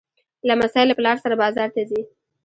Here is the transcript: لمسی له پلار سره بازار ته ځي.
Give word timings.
لمسی 0.47 0.83
له 0.87 0.93
پلار 0.99 1.17
سره 1.23 1.35
بازار 1.43 1.69
ته 1.75 1.81
ځي. 1.89 2.01